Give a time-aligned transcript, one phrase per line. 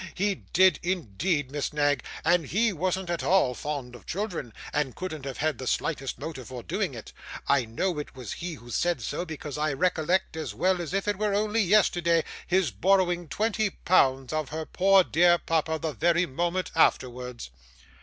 [0.15, 5.25] He did indeed, Miss Knag, and he wasn't at all fond of children, and couldn't
[5.25, 7.13] have had the slightest motive for doing it.
[7.47, 11.07] I know it was he who said so, because I recollect, as well as if
[11.07, 16.25] it was only yesterday, his borrowing twenty pounds of her poor dear papa the very
[16.25, 17.51] moment afterwards.